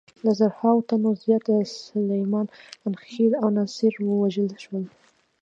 له 0.23 0.31
زرهاوو 0.39 0.85
تنو 0.89 1.09
زیات 1.23 1.45
سلیمان 1.85 2.47
خېل 3.09 3.33
او 3.41 3.47
ناصر 3.57 3.93
ووژل 4.01 4.49
شول. 4.63 4.85